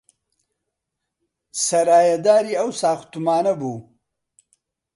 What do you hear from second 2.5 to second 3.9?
ئەو ساختومانە بوو